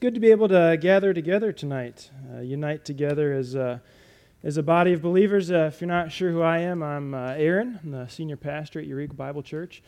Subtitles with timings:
[0.00, 3.82] good to be able to gather together tonight, uh, unite together as a,
[4.42, 5.50] as a body of believers.
[5.50, 8.80] Uh, if you're not sure who I am, I'm uh, Aaron, I'm the senior pastor
[8.80, 9.82] at Eureka Bible Church.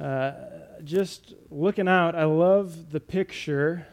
[0.00, 0.34] Uh,
[0.84, 3.88] just looking out, I love the picture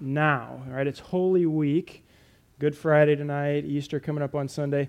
[0.00, 0.86] now, right?
[0.86, 2.02] It's Holy Week,
[2.58, 4.88] Good Friday tonight, Easter coming up on Sunday.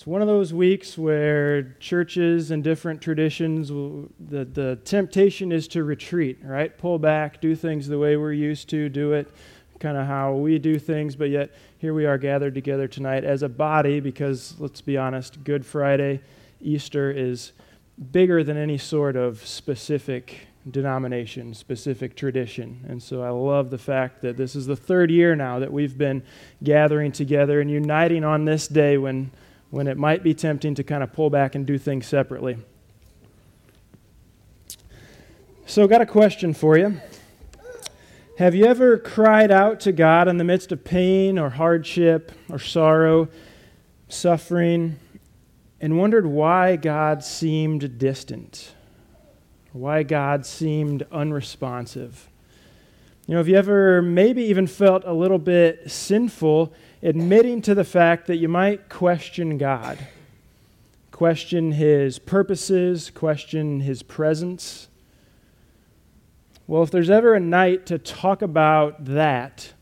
[0.00, 5.68] It's one of those weeks where churches and different traditions, will, the, the temptation is
[5.68, 6.74] to retreat, right?
[6.78, 9.30] Pull back, do things the way we're used to, do it
[9.78, 13.42] kind of how we do things, but yet here we are gathered together tonight as
[13.42, 16.22] a body because, let's be honest, Good Friday,
[16.62, 17.52] Easter is
[18.10, 22.86] bigger than any sort of specific denomination, specific tradition.
[22.88, 25.98] And so I love the fact that this is the third year now that we've
[25.98, 26.22] been
[26.64, 29.30] gathering together and uniting on this day when
[29.70, 32.56] when it might be tempting to kind of pull back and do things separately.
[35.66, 37.00] So, got a question for you.
[38.38, 42.58] Have you ever cried out to God in the midst of pain or hardship or
[42.58, 43.28] sorrow,
[44.08, 44.98] suffering,
[45.80, 48.72] and wondered why God seemed distant?
[49.72, 52.28] Why God seemed unresponsive?
[53.26, 57.84] You know, have you ever maybe even felt a little bit sinful admitting to the
[57.84, 59.98] fact that you might question God,
[61.10, 64.88] question His purposes, question His presence.
[66.66, 69.72] Well, if there's ever a night to talk about that,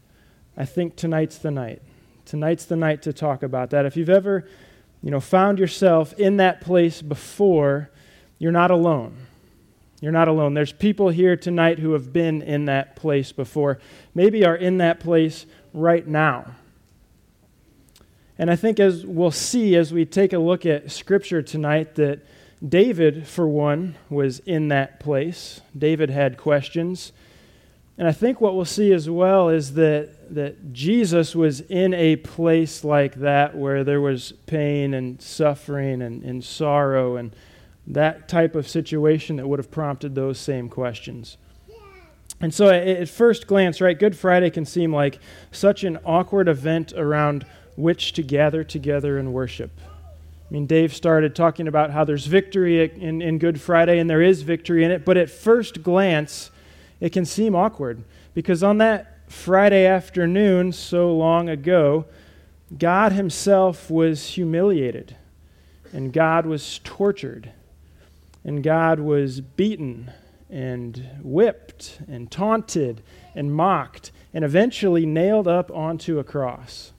[0.56, 1.82] I think tonight's the night.
[2.24, 3.86] Tonight's the night to talk about that.
[3.86, 4.48] If you've ever,
[5.02, 7.90] you know, found yourself in that place before,
[8.38, 9.16] you're not alone.
[10.00, 10.54] You're not alone.
[10.54, 13.78] There's people here tonight who have been in that place before,
[14.14, 16.52] maybe are in that place right now.
[18.38, 22.20] And I think, as we'll see as we take a look at Scripture tonight, that
[22.66, 25.60] David, for one, was in that place.
[25.76, 27.12] David had questions.
[27.96, 32.14] And I think what we'll see as well is that, that Jesus was in a
[32.16, 37.34] place like that where there was pain and suffering and, and sorrow and
[37.88, 41.38] that type of situation that would have prompted those same questions.
[42.40, 45.18] And so, at first glance, right, Good Friday can seem like
[45.50, 47.44] such an awkward event around
[47.78, 49.70] which to gather together and worship.
[49.86, 54.20] I mean, Dave started talking about how there's victory in, in Good Friday, and there
[54.20, 56.50] is victory in it, but at first glance,
[56.98, 58.02] it can seem awkward
[58.34, 62.06] because on that Friday afternoon, so long ago,
[62.76, 65.16] God Himself was humiliated,
[65.92, 67.52] and God was tortured,
[68.42, 70.10] and God was beaten,
[70.50, 73.02] and whipped, and taunted,
[73.36, 76.92] and mocked, and eventually nailed up onto a cross.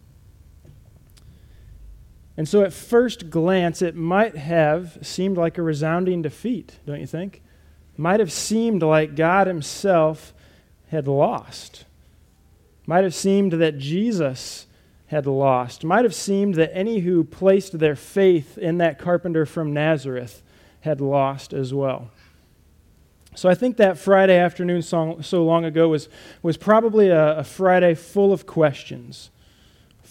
[2.39, 7.05] And so, at first glance, it might have seemed like a resounding defeat, don't you
[7.05, 7.41] think?
[7.97, 10.33] Might have seemed like God Himself
[10.87, 11.83] had lost.
[12.87, 14.67] Might have seemed that Jesus
[15.07, 15.83] had lost.
[15.83, 20.41] Might have seemed that any who placed their faith in that carpenter from Nazareth
[20.79, 22.09] had lost as well.
[23.35, 26.07] So I think that Friday afternoon song so long ago was,
[26.41, 29.29] was probably a, a Friday full of questions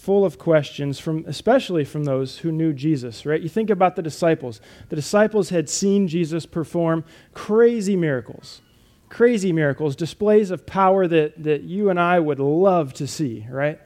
[0.09, 3.43] full of questions from especially from those who knew Jesus, right?
[3.43, 4.59] You think about the disciples.
[4.89, 7.05] The disciples had seen Jesus perform
[7.35, 8.63] crazy miracles.
[9.09, 13.79] Crazy miracles, displays of power that, that you and I would love to see, right?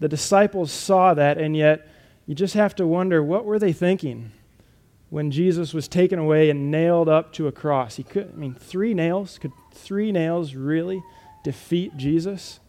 [0.00, 1.88] The disciples saw that, and yet
[2.26, 4.32] you just have to wonder what were they thinking
[5.08, 7.96] when Jesus was taken away and nailed up to a cross?
[7.96, 9.38] He could, I mean, three nails?
[9.38, 11.02] Could three nails really
[11.42, 12.60] defeat Jesus?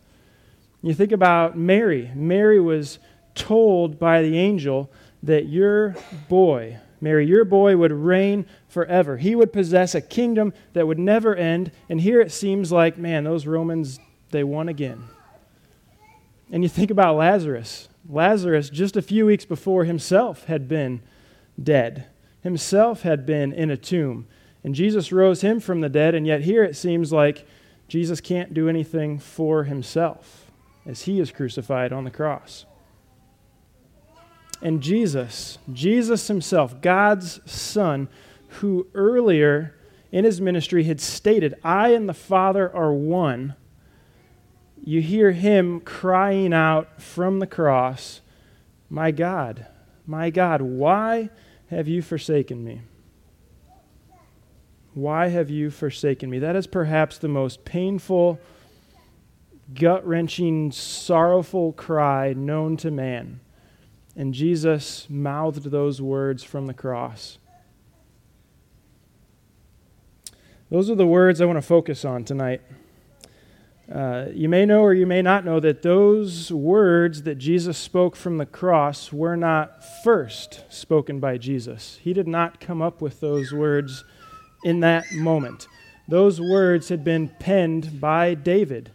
[0.82, 2.10] You think about Mary.
[2.16, 3.00] Mary was
[3.36, 4.90] told by the angel
[5.24, 5.96] that your
[6.30, 9.18] boy, Mary, your boy would reign forever.
[9.18, 11.72] He would possess a kingdom that would never end.
[11.90, 14.00] And here it seems like, man, those Romans,
[14.32, 15.04] they won again.
[16.50, 17.90] And you think about Lazarus.
[18.10, 21.02] Lazarus, just a few weeks before, himself had been
[21.62, 22.08] dead,
[22.42, 24.28] himself had been in a tomb.
[24.64, 27.46] And Jesus rose him from the dead, and yet here it seems like
[27.88, 30.39] Jesus can't do anything for himself
[30.90, 32.66] as he is crucified on the cross.
[34.60, 38.10] And Jesus, Jesus himself, God's Son,
[38.48, 39.76] who earlier
[40.12, 43.54] in his ministry had stated, I and the Father are one,
[44.84, 48.22] you hear him crying out from the cross,
[48.90, 49.68] My God,
[50.08, 51.30] my God, why
[51.68, 52.82] have you forsaken me?
[54.96, 56.40] Why have you forsaken me?
[56.40, 58.40] That is perhaps the most painful
[59.74, 63.40] gut wrenching, sorrowful cry known to man.
[64.16, 67.38] And Jesus mouthed those words from the cross.
[70.70, 72.62] Those are the words I want to focus on tonight.
[73.92, 78.16] Uh, you may know or you may not know that those words that Jesus spoke
[78.16, 81.98] from the cross were not first spoken by Jesus.
[82.04, 84.04] He did not come up with those words
[84.64, 85.68] in that moment.
[86.08, 88.92] Those words had been penned by David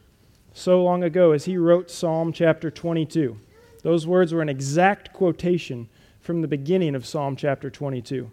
[0.55, 3.37] so long ago as he wrote Psalm chapter 22.
[3.83, 5.89] Those words were an exact quotation
[6.21, 8.31] from the beginning of Psalm chapter 22.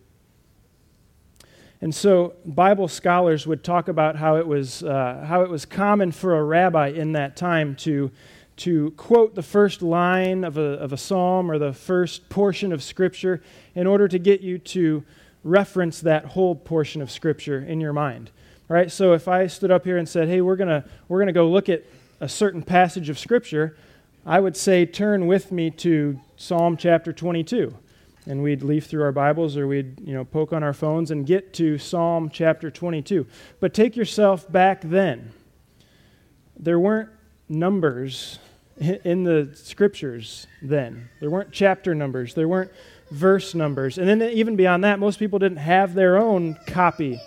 [1.81, 6.11] And so, Bible scholars would talk about how it was, uh, how it was common
[6.11, 8.11] for a rabbi in that time to,
[8.57, 12.83] to quote the first line of a, of a psalm or the first portion of
[12.83, 13.41] Scripture
[13.73, 15.03] in order to get you to
[15.43, 18.29] reference that whole portion of Scripture in your mind.
[18.69, 21.25] All right, so if I stood up here and said, hey, we're going to we're
[21.25, 21.83] to go look at
[22.21, 23.75] a certain passage of Scripture,
[24.25, 27.75] I would say, turn with me to Psalm chapter 22
[28.27, 31.25] and we'd leaf through our Bibles or we'd you know poke on our phones and
[31.25, 33.25] get to Psalm chapter 22.
[33.59, 35.33] But take yourself back then.
[36.55, 37.09] There weren't
[37.49, 38.37] numbers
[38.77, 41.09] in the scriptures then.
[41.19, 42.35] There weren't chapter numbers.
[42.35, 42.71] There weren't
[43.09, 43.97] verse numbers.
[43.97, 47.19] And then even beyond that, most people didn't have their own copy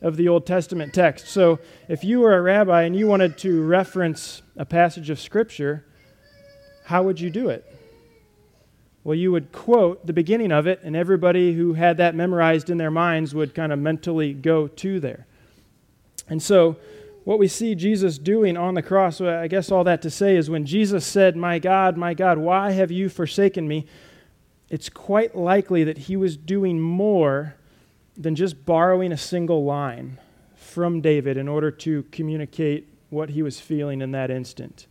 [0.00, 1.28] of the Old Testament text.
[1.28, 1.58] So
[1.88, 5.84] if you were a rabbi and you wanted to reference a passage of scripture,
[6.84, 7.64] how would you do it?
[9.04, 12.78] Well, you would quote the beginning of it, and everybody who had that memorized in
[12.78, 15.26] their minds would kind of mentally go to there.
[16.28, 16.76] And so,
[17.24, 20.48] what we see Jesus doing on the cross, I guess all that to say is
[20.48, 23.86] when Jesus said, My God, my God, why have you forsaken me?
[24.70, 27.54] It's quite likely that he was doing more
[28.18, 30.18] than just borrowing a single line
[30.56, 34.86] from David in order to communicate what he was feeling in that instant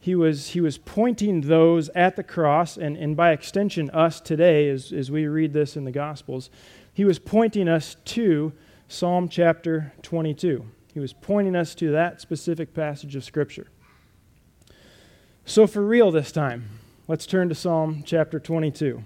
[0.00, 4.68] he was, he was pointing those at the cross, and, and by extension, us today,
[4.68, 6.50] as, as we read this in the Gospels,
[6.92, 8.52] he was pointing us to
[8.86, 10.64] Psalm chapter 22.
[10.94, 13.66] He was pointing us to that specific passage of Scripture.
[15.44, 16.68] So, for real this time,
[17.08, 19.02] let's turn to Psalm chapter 22.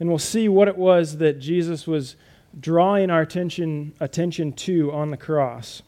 [0.00, 2.16] And we'll see what it was that Jesus was
[2.58, 5.82] drawing our attention, attention to on the cross.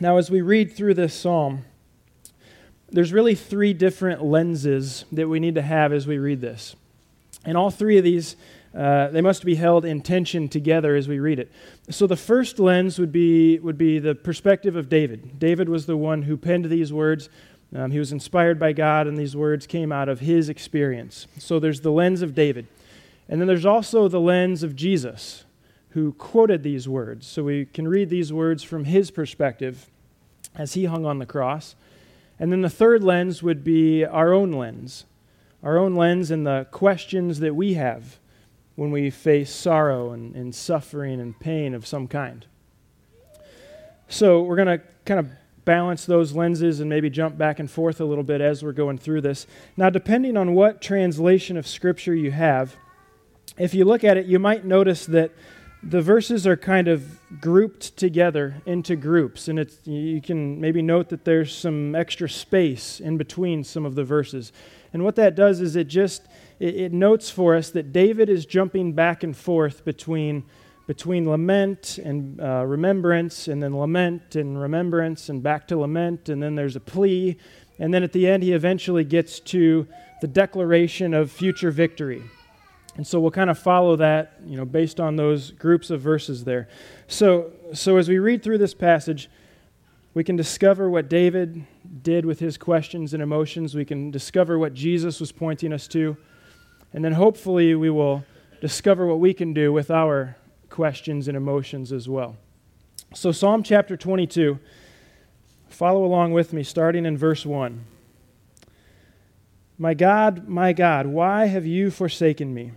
[0.00, 1.64] Now, as we read through this psalm,
[2.88, 6.74] there's really three different lenses that we need to have as we read this.
[7.44, 8.36] And all three of these,
[8.76, 11.50] uh, they must be held in tension together as we read it.
[11.88, 15.38] So the first lens would be, would be the perspective of David.
[15.38, 17.28] David was the one who penned these words.
[17.74, 21.26] Um, he was inspired by God, and these words came out of his experience.
[21.38, 22.66] So there's the lens of David.
[23.28, 25.44] And then there's also the lens of Jesus,
[25.90, 27.26] who quoted these words.
[27.26, 29.88] So we can read these words from his perspective
[30.56, 31.76] as he hung on the cross.
[32.40, 35.04] And then the third lens would be our own lens,
[35.62, 38.18] our own lens and the questions that we have
[38.76, 42.46] when we face sorrow and, and suffering and pain of some kind.
[44.08, 45.28] So we're going to kind of
[45.64, 48.98] balance those lenses and maybe jump back and forth a little bit as we're going
[48.98, 49.46] through this.
[49.76, 52.76] Now, depending on what translation of Scripture you have,
[53.58, 55.30] if you look at it, you might notice that
[55.82, 61.08] the verses are kind of grouped together into groups and it's you can maybe note
[61.08, 64.52] that there's some extra space in between some of the verses.
[64.92, 66.26] And what that does is it just
[66.58, 70.44] it, it notes for us that david is jumping back and forth between
[70.86, 76.42] between lament and uh, remembrance and then lament and remembrance and back to lament and
[76.42, 77.38] then there's a plea
[77.78, 79.86] and then at the end he eventually gets to
[80.20, 82.22] the declaration of future victory
[82.96, 86.44] and so we'll kind of follow that, you know, based on those groups of verses
[86.44, 86.68] there.
[87.06, 89.30] So, so as we read through this passage,
[90.12, 91.64] we can discover what David
[92.02, 93.74] did with his questions and emotions.
[93.74, 96.16] We can discover what Jesus was pointing us to.
[96.92, 98.24] And then hopefully we will
[98.60, 100.36] discover what we can do with our
[100.68, 102.36] questions and emotions as well.
[103.14, 104.58] So, Psalm chapter 22,
[105.68, 107.84] follow along with me, starting in verse 1.
[109.80, 112.72] My God, my God, why have you forsaken me?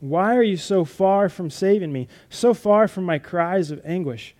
[0.00, 4.34] Why are you so far from saving me, so far from my cries of anguish?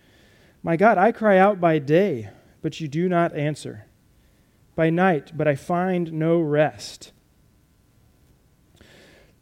[0.60, 2.30] My God, I cry out by day,
[2.62, 3.86] but you do not answer,
[4.74, 7.12] by night, but I find no rest.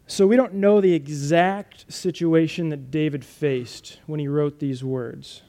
[0.06, 5.40] So we don't know the exact situation that David faced when he wrote these words.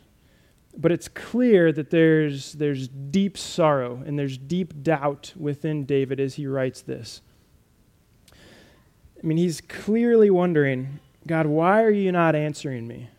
[0.75, 6.35] But it's clear that there's, there's deep sorrow and there's deep doubt within David as
[6.35, 7.21] he writes this.
[8.31, 13.09] I mean, he's clearly wondering, God, why are you not answering me?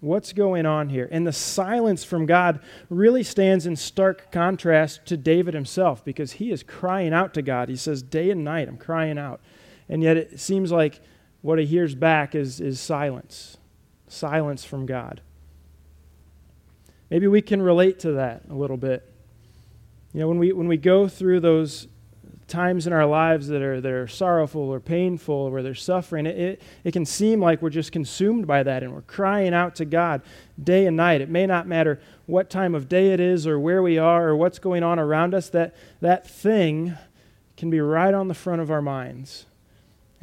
[0.00, 1.08] What's going on here?
[1.10, 6.50] And the silence from God really stands in stark contrast to David himself because he
[6.50, 7.70] is crying out to God.
[7.70, 9.40] He says, Day and night, I'm crying out.
[9.88, 11.00] And yet it seems like
[11.40, 13.56] what he hears back is, is silence
[14.06, 15.20] silence from God.
[17.14, 19.08] Maybe we can relate to that a little bit.
[20.12, 21.86] You know, when we, when we go through those
[22.48, 26.26] times in our lives that are, that are sorrowful or painful or where there's suffering,
[26.26, 29.76] it, it, it can seem like we're just consumed by that and we're crying out
[29.76, 30.22] to God
[30.60, 31.20] day and night.
[31.20, 34.34] It may not matter what time of day it is or where we are or
[34.34, 36.96] what's going on around us, that, that thing
[37.56, 39.46] can be right on the front of our minds.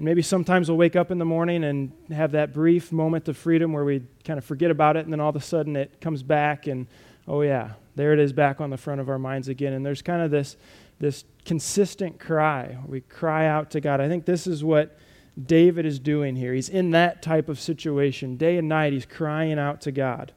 [0.02, 3.38] And maybe sometimes we'll wake up in the morning and have that brief moment of
[3.38, 6.02] freedom where we kind of forget about it, and then all of a sudden it
[6.02, 6.88] comes back, and
[7.28, 9.74] oh, yeah, there it is back on the front of our minds again.
[9.74, 10.58] And there's kind of this,
[10.98, 12.80] this consistent cry.
[12.88, 14.02] We cry out to God.
[14.02, 14.98] I think this is what
[15.40, 16.56] David is doing here.
[16.56, 18.38] He's in that type of situation.
[18.38, 20.32] Day and night, he's crying out to God.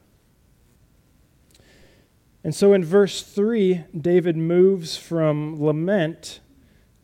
[2.43, 6.39] And so in verse 3, David moves from lament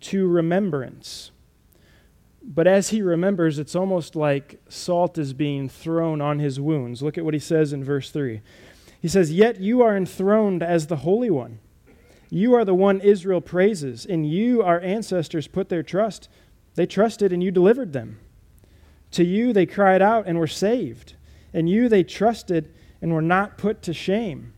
[0.01, 1.31] to remembrance.
[2.43, 7.01] But as he remembers, it's almost like salt is being thrown on his wounds.
[7.01, 8.41] Look at what he says in verse 3.
[8.99, 11.59] He says, Yet you are enthroned as the Holy One.
[12.29, 14.05] You are the one Israel praises.
[14.05, 16.29] In you our ancestors put their trust.
[16.75, 18.19] They trusted and you delivered them.
[19.11, 21.15] To you they cried out and were saved.
[21.53, 24.53] In you they trusted and were not put to shame.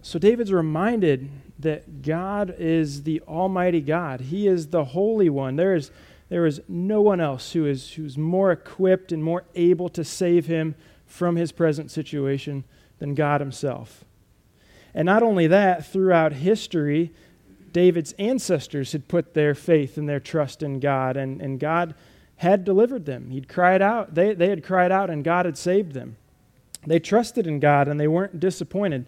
[0.00, 4.20] So David's reminded that God is the Almighty God.
[4.22, 5.56] He is the Holy One.
[5.56, 5.90] There is,
[6.28, 10.04] there is no one else who is, who is more equipped and more able to
[10.04, 10.74] save him
[11.06, 12.64] from his present situation
[12.98, 14.04] than God Himself.
[14.94, 17.12] And not only that, throughout history,
[17.72, 21.94] David's ancestors had put their faith and their trust in God, and, and God
[22.36, 23.30] had delivered them.
[23.30, 26.16] He'd cried out, they, they had cried out, and God had saved them.
[26.86, 29.06] They trusted in God, and they weren't disappointed.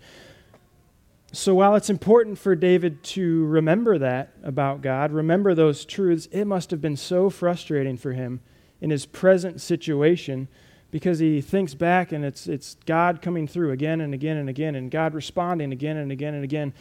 [1.33, 6.45] So while it's important for David to remember that about God, remember those truths, it
[6.45, 8.41] must have been so frustrating for him
[8.81, 10.49] in his present situation
[10.91, 14.75] because he thinks back and it's, it's God coming through again and again and again
[14.75, 16.73] and God responding again and again and again.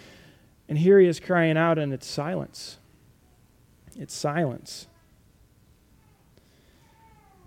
[0.67, 2.77] And here he is crying out and it's silence.
[3.95, 4.87] It's silence.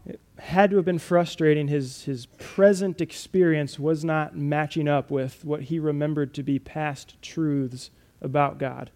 [0.06, 1.68] It had to have been frustrating.
[1.68, 7.20] His, his present experience was not matching up with what he remembered to be past
[7.22, 8.90] truths about God.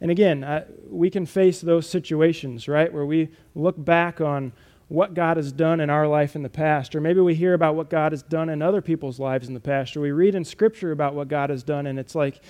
[0.00, 4.52] And again, uh, we can face those situations, right, where we look back on
[4.88, 7.74] what God has done in our life in the past, or maybe we hear about
[7.74, 10.44] what God has done in other people's lives in the past, or we read in
[10.44, 12.40] Scripture about what God has done, and it's like,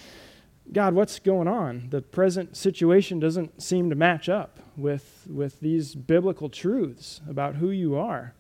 [0.72, 1.88] God, what's going on?
[1.90, 7.70] The present situation doesn't seem to match up with, with these biblical truths about who
[7.70, 8.34] you are.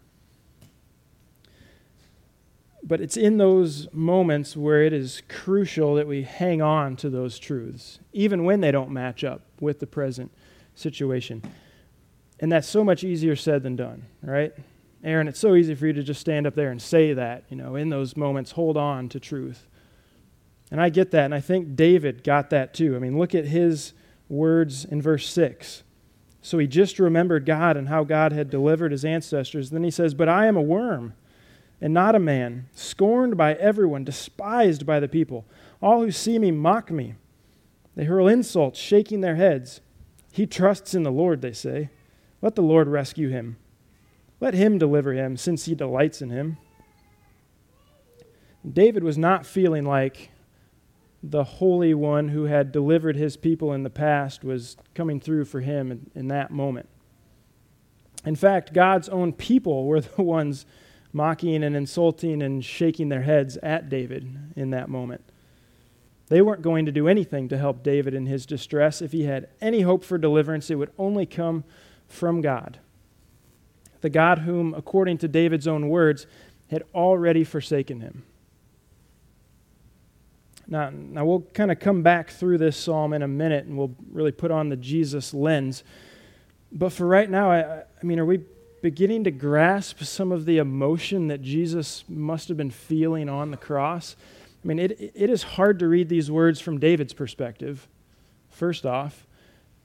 [2.82, 7.38] But it's in those moments where it is crucial that we hang on to those
[7.38, 10.30] truths, even when they don't match up with the present
[10.74, 11.42] situation.
[12.38, 14.52] And that's so much easier said than done, right?
[15.02, 17.56] Aaron, it's so easy for you to just stand up there and say that, you
[17.56, 19.66] know, in those moments, hold on to truth.
[20.70, 22.96] And I get that, and I think David got that too.
[22.96, 23.92] I mean, look at his
[24.28, 25.84] words in verse 6.
[26.42, 29.70] So he just remembered God and how God had delivered his ancestors.
[29.70, 31.14] Then he says, But I am a worm
[31.80, 35.44] and not a man, scorned by everyone, despised by the people.
[35.82, 37.14] All who see me mock me.
[37.94, 39.80] They hurl insults, shaking their heads.
[40.32, 41.90] He trusts in the Lord, they say.
[42.42, 43.56] Let the Lord rescue him.
[44.40, 46.58] Let him deliver him, since he delights in him.
[48.70, 50.30] David was not feeling like
[51.30, 55.60] the Holy One who had delivered his people in the past was coming through for
[55.60, 56.88] him in, in that moment.
[58.24, 60.66] In fact, God's own people were the ones
[61.12, 65.22] mocking and insulting and shaking their heads at David in that moment.
[66.28, 69.00] They weren't going to do anything to help David in his distress.
[69.00, 71.64] If he had any hope for deliverance, it would only come
[72.08, 72.78] from God.
[74.00, 76.26] The God whom, according to David's own words,
[76.70, 78.24] had already forsaken him.
[80.68, 83.94] Now, now we'll kind of come back through this psalm in a minute and we'll
[84.10, 85.84] really put on the Jesus lens.
[86.72, 88.40] But for right now, I, I mean, are we
[88.82, 93.56] beginning to grasp some of the emotion that Jesus must have been feeling on the
[93.56, 94.16] cross?
[94.64, 97.86] I mean, it, it is hard to read these words from David's perspective,
[98.50, 99.26] first off.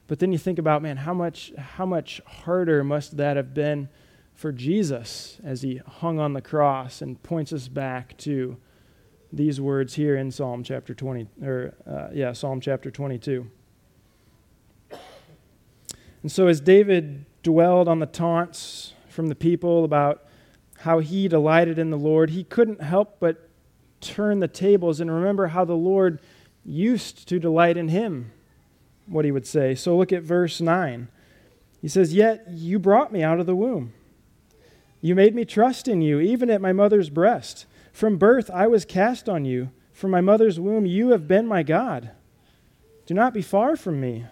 [0.07, 3.89] But then you think about, man, how much, how much harder must that have been
[4.33, 8.57] for Jesus as he hung on the cross and points us back to
[9.33, 13.49] these words here in Psalm chapter 20, or uh, yeah, Psalm chapter 22.
[16.21, 20.25] And so as David dwelled on the taunts from the people about
[20.79, 23.49] how he delighted in the Lord, he couldn't help but
[24.01, 26.19] turn the tables and remember how the Lord
[26.65, 28.31] used to delight in him
[29.07, 29.75] what he would say.
[29.75, 31.07] So look at verse 9.
[31.81, 33.93] He says, Yet you brought me out of the womb.
[35.01, 37.65] You made me trust in you, even at my mother's breast.
[37.91, 39.71] From birth I was cast on you.
[39.91, 42.11] From my mother's womb you have been my God.
[43.05, 44.25] Do not be far from me,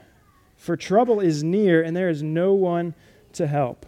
[0.56, 2.94] for trouble is near, and there is no one
[3.34, 3.86] to help.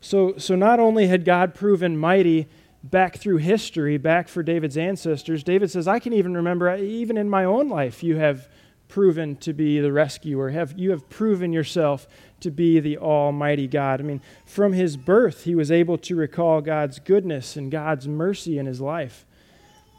[0.00, 2.48] So, so not only had God proven mighty
[2.82, 7.18] back through history, back for David's ancestors, David says, I can even remember, uh, even
[7.18, 8.48] in my own life, you have
[8.88, 10.50] proven to be the rescuer.
[10.50, 12.08] Have, you have proven yourself
[12.40, 14.00] to be the Almighty God.
[14.00, 18.58] I mean, from his birth, he was able to recall God's goodness and God's mercy
[18.58, 19.26] in his life.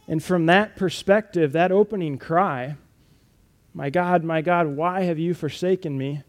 [0.08, 2.76] And from that perspective, that opening cry,
[3.74, 6.22] My God, my God, why have you forsaken me?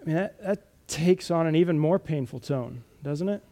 [0.00, 3.42] I mean, that, that takes on an even more painful tone, doesn't it?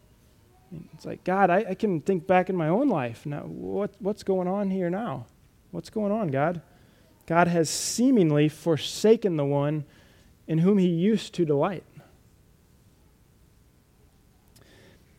[0.93, 3.25] It's like, God, I, I can think back in my own life.
[3.25, 5.27] Now, what, what's going on here now?
[5.71, 6.61] What's going on, God?
[7.27, 9.85] God has seemingly forsaken the one
[10.47, 11.83] in whom he used to delight.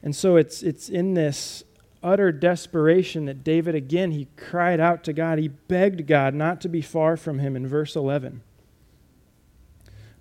[0.03, 1.65] And so it's, it's in this
[2.03, 5.39] utter desperation that David, again, he cried out to God.
[5.39, 8.43] He begged God not to be far from him in verse 11.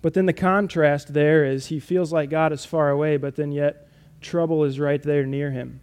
[0.02, 3.52] But then the contrast there is he feels like God is far away, but then
[3.52, 3.88] yet
[4.20, 5.80] trouble is right there near him.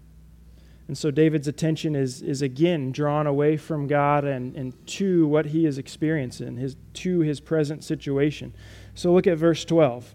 [0.87, 5.47] And so David's attention is, is again drawn away from God and, and to what
[5.47, 8.53] he is experiencing, his, to his present situation.
[8.95, 10.13] So look at verse 12.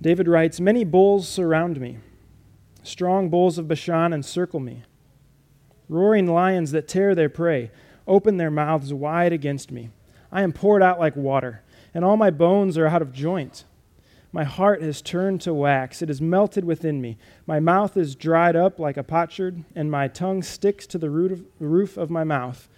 [0.00, 1.98] David writes Many bulls surround me,
[2.82, 4.84] strong bulls of Bashan encircle me.
[5.88, 7.70] Roaring lions that tear their prey
[8.06, 9.90] open their mouths wide against me.
[10.30, 11.62] I am poured out like water,
[11.94, 13.64] and all my bones are out of joint.
[14.30, 16.02] My heart has turned to wax.
[16.02, 17.16] It is melted within me.
[17.46, 21.96] My mouth is dried up like a potsherd, and my tongue sticks to the roof
[21.96, 22.68] of my mouth.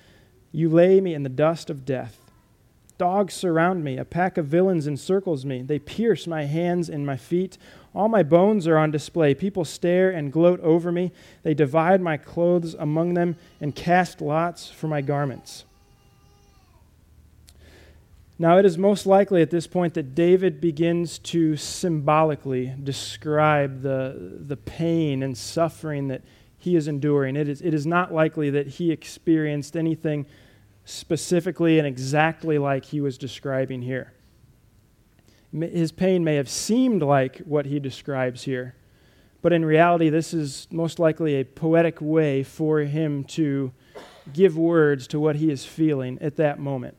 [0.52, 2.29] You lay me in the dust of death.
[3.00, 3.96] Dogs surround me.
[3.96, 5.62] A pack of villains encircles me.
[5.62, 7.56] They pierce my hands and my feet.
[7.94, 9.34] All my bones are on display.
[9.34, 11.10] People stare and gloat over me.
[11.42, 15.64] They divide my clothes among them and cast lots for my garments.
[18.38, 24.42] Now, it is most likely at this point that David begins to symbolically describe the,
[24.46, 26.20] the pain and suffering that
[26.58, 27.36] he is enduring.
[27.36, 30.26] It is, it is not likely that he experienced anything
[30.90, 34.12] specifically and exactly like he was describing here.
[35.52, 38.74] His pain may have seemed like what he describes here,
[39.42, 43.72] but in reality, this is most likely a poetic way for him to
[44.32, 46.96] give words to what he is feeling at that moment.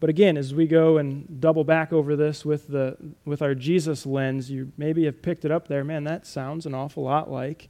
[0.00, 4.04] But again, as we go and double back over this with, the, with our Jesus
[4.04, 5.82] lens, you maybe have picked it up there.
[5.84, 7.68] Man, that sounds an awful lot like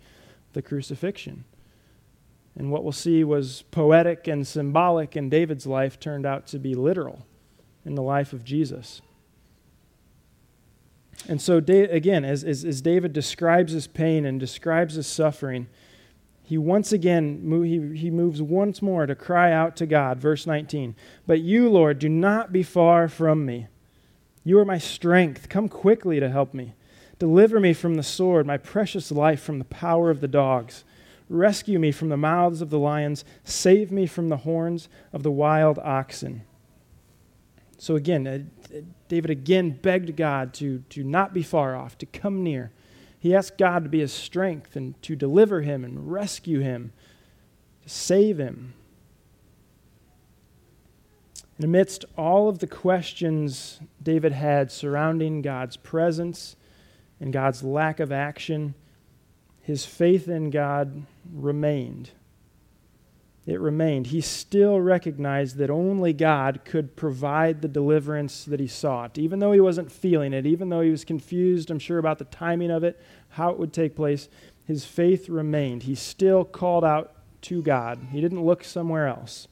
[0.52, 1.44] the crucifixion.
[2.56, 6.74] And what we'll see was poetic and symbolic in David's life turned out to be
[6.74, 7.26] literal
[7.84, 9.02] in the life of Jesus.
[11.28, 15.68] And so, again, as, as, as David describes his pain and describes his suffering,
[16.42, 20.18] he once again he, he moves once more to cry out to God.
[20.18, 20.94] Verse 19.
[21.26, 23.68] But you, Lord, do not be far from me.
[24.44, 25.48] You are my strength.
[25.48, 26.74] Come quickly to help me.
[27.18, 30.84] Deliver me from the sword, my precious life from the power of the dogs.
[31.28, 33.24] Rescue me from the mouths of the lions.
[33.44, 36.42] Save me from the horns of the wild oxen.
[37.78, 42.42] So again, uh, David again begged God to, to not be far off, to come
[42.42, 42.70] near.
[43.18, 46.92] He asked God to be his strength and to deliver him and rescue him,
[47.82, 48.74] to save him.
[51.56, 56.56] And amidst all of the questions David had surrounding God's presence
[57.20, 58.74] and God's lack of action,
[59.64, 62.10] his faith in God remained
[63.46, 64.06] it remained.
[64.06, 69.18] He still recognized that only God could provide the deliverance that he sought.
[69.18, 72.24] Even though he wasn't feeling it, even though he was confused, I'm sure, about the
[72.24, 73.00] timing of it,
[73.30, 74.30] how it would take place,
[74.64, 75.82] his faith remained.
[75.82, 79.48] He still called out to God, he didn't look somewhere else.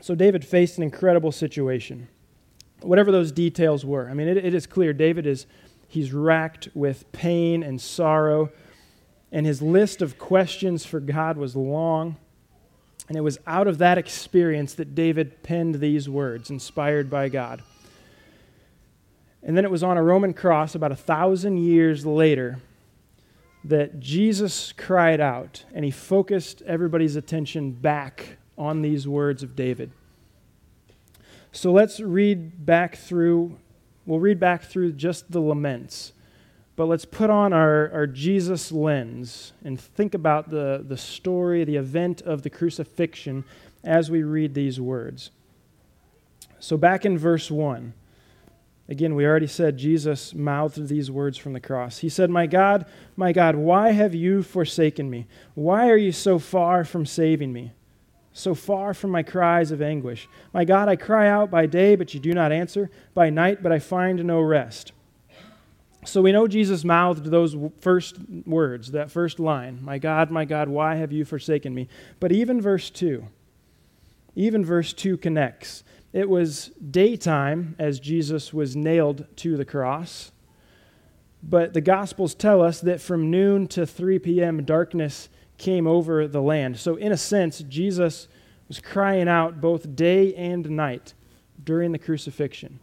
[0.00, 2.08] So David faced an incredible situation.
[2.80, 4.08] Whatever those details were.
[4.08, 5.46] I mean, it, it is clear David is
[5.90, 8.50] he's racked with pain and sorrow
[9.32, 12.16] and his list of questions for God was long.
[13.08, 17.62] And it was out of that experience that David penned these words, inspired by God.
[19.42, 22.60] And then it was on a Roman cross about a thousand years later
[23.64, 29.90] that Jesus cried out and he focused everybody's attention back on these words of David.
[31.52, 33.58] So let's read back through,
[34.10, 36.12] we'll read back through just the laments
[36.80, 41.76] but let's put on our, our Jesus lens and think about the, the story, the
[41.76, 43.44] event of the crucifixion
[43.84, 45.30] as we read these words.
[46.58, 47.92] So, back in verse 1,
[48.88, 51.98] again, we already said Jesus mouthed these words from the cross.
[51.98, 55.26] He said, My God, my God, why have you forsaken me?
[55.52, 57.72] Why are you so far from saving me?
[58.32, 60.28] So far from my cries of anguish.
[60.52, 63.72] My God, I cry out by day, but you do not answer, by night, but
[63.72, 64.92] I find no rest.
[66.04, 68.16] So we know Jesus mouthed those first
[68.46, 71.88] words, that first line, My God, my God, why have you forsaken me?
[72.20, 73.26] But even verse 2,
[74.34, 75.84] even verse 2 connects.
[76.12, 80.32] It was daytime as Jesus was nailed to the cross.
[81.42, 85.28] But the Gospels tell us that from noon to 3 p.m., darkness
[85.60, 86.78] came over the land.
[86.78, 88.26] So, in a sense, Jesus
[88.66, 91.14] was crying out both day and night
[91.62, 92.80] during the crucifixion.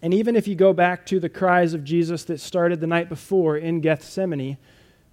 [0.00, 3.08] And even if you go back to the cries of Jesus that started the night
[3.08, 4.56] before in Gethsemane,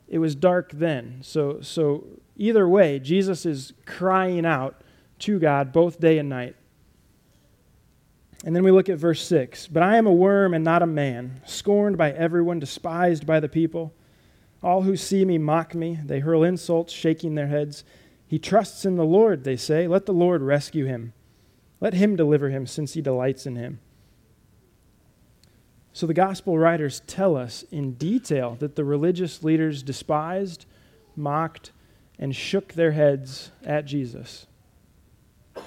[0.07, 1.19] it was dark then.
[1.21, 4.81] So, so either way, Jesus is crying out
[5.19, 6.55] to God both day and night.
[8.45, 9.67] And then we look at verse 6.
[9.67, 13.49] But I am a worm and not a man, scorned by everyone, despised by the
[13.49, 13.93] people.
[14.61, 15.99] All who see me mock me.
[16.03, 17.83] They hurl insults, shaking their heads.
[18.27, 19.87] He trusts in the Lord, they say.
[19.87, 21.13] Let the Lord rescue him.
[21.79, 23.79] Let him deliver him, since he delights in him.
[25.93, 30.65] So the gospel writers tell us in detail that the religious leaders despised,
[31.15, 31.71] mocked,
[32.19, 34.45] and shook their heads at Jesus.
[35.55, 35.61] I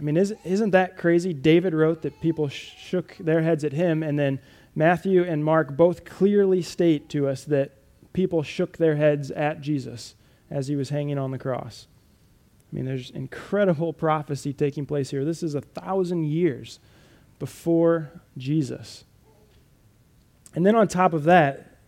[0.00, 1.34] mean, isn't that crazy?
[1.34, 4.38] David wrote that people shook their heads at him, and then
[4.76, 7.72] Matthew and Mark both clearly state to us that
[8.12, 10.14] people shook their heads at Jesus
[10.50, 11.86] as he was hanging on the cross.
[12.70, 15.24] I mean, there's incredible prophecy taking place here.
[15.24, 16.80] This is a thousand years
[17.38, 19.04] before Jesus.
[20.54, 21.78] And then on top of that,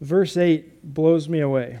[0.00, 1.78] verse 8 blows me away.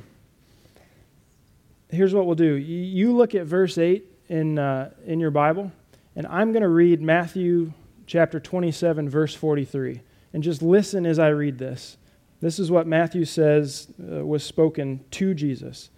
[1.90, 5.72] Here's what we'll do you look at verse 8 in, uh, in your Bible,
[6.16, 7.72] and I'm going to read Matthew
[8.06, 10.00] chapter 27, verse 43.
[10.32, 11.96] And just listen as I read this.
[12.40, 15.90] This is what Matthew says uh, was spoken to Jesus.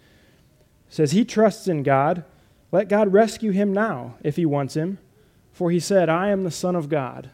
[0.88, 2.24] It says, He trusts in God.
[2.72, 4.98] Let God rescue him now if he wants him.
[5.52, 7.30] For he said, I am the Son of God.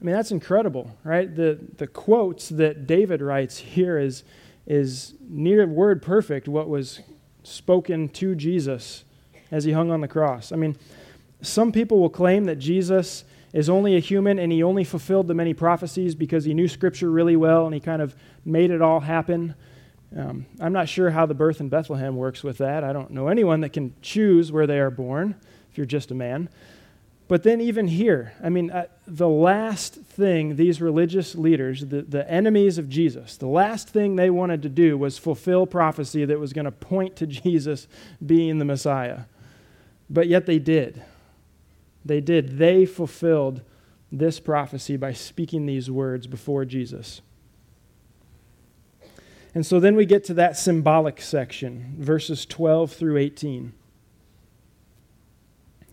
[0.00, 1.34] I mean, that's incredible, right?
[1.34, 4.24] The, the quotes that David writes here is,
[4.66, 7.00] is near word perfect what was
[7.42, 9.04] spoken to Jesus
[9.50, 10.52] as he hung on the cross.
[10.52, 10.76] I mean,
[11.42, 15.34] some people will claim that Jesus is only a human and he only fulfilled the
[15.34, 19.00] many prophecies because he knew Scripture really well and he kind of made it all
[19.00, 19.54] happen.
[20.16, 22.84] Um, I'm not sure how the birth in Bethlehem works with that.
[22.84, 25.34] I don't know anyone that can choose where they are born
[25.70, 26.48] if you're just a man.
[27.30, 32.28] But then, even here, I mean, uh, the last thing these religious leaders, the, the
[32.28, 36.52] enemies of Jesus, the last thing they wanted to do was fulfill prophecy that was
[36.52, 37.86] going to point to Jesus
[38.24, 39.20] being the Messiah.
[40.08, 41.04] But yet they did.
[42.04, 42.58] They did.
[42.58, 43.62] They fulfilled
[44.10, 47.20] this prophecy by speaking these words before Jesus.
[49.54, 53.72] And so then we get to that symbolic section, verses 12 through 18.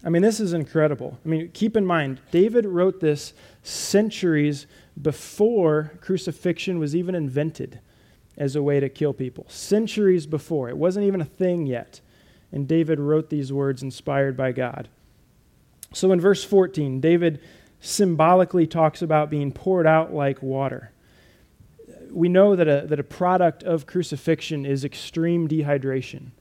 [0.04, 1.18] I mean, this is incredible.
[1.26, 4.68] I mean, keep in mind, David wrote this centuries
[5.02, 7.80] before crucifixion was even invented
[8.38, 9.46] as a way to kill people.
[9.50, 10.70] Centuries before.
[10.70, 12.00] It wasn't even a thing yet.
[12.52, 14.88] And David wrote these words inspired by God.
[15.94, 17.42] So in verse 14, David
[17.80, 20.92] symbolically talks about being poured out like water.
[22.12, 26.32] We know that a, that a product of crucifixion is extreme dehydration.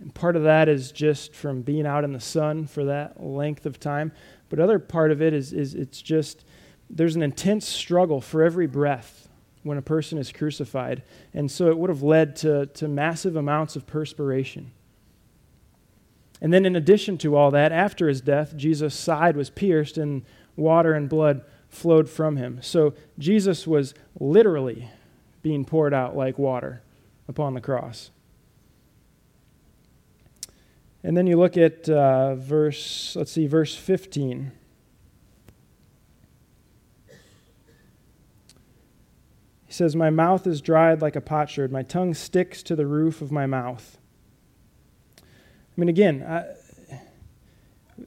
[0.00, 3.66] And part of that is just from being out in the sun for that length
[3.66, 4.12] of time.
[4.48, 6.44] But other part of it is, is it's just
[6.88, 9.28] there's an intense struggle for every breath
[9.62, 11.02] when a person is crucified.
[11.34, 14.70] And so it would have led to, to massive amounts of perspiration.
[16.40, 20.22] And then, in addition to all that, after his death, Jesus' side was pierced and
[20.56, 22.60] water and blood flowed from him.
[22.62, 24.90] So Jesus was literally
[25.42, 26.82] being poured out like water
[27.28, 28.10] upon the cross.
[31.02, 34.52] And then you look at uh, verse, let's see, verse 15.
[39.64, 43.22] He says, My mouth is dried like a potsherd, my tongue sticks to the roof
[43.22, 43.98] of my mouth.
[45.78, 46.44] I mean, again, I,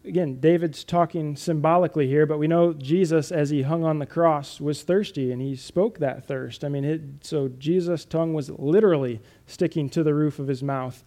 [0.03, 4.59] again, David's talking symbolically here, but we know Jesus, as he hung on the cross,
[4.59, 6.65] was thirsty, and he spoke that thirst.
[6.65, 11.01] I mean, it, so Jesus' tongue was literally sticking to the roof of his mouth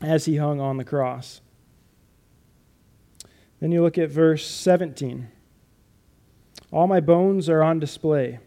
[0.00, 1.40] as he hung on the cross.
[3.58, 5.26] Then you look at verse 17.
[6.70, 8.38] All my bones are on display.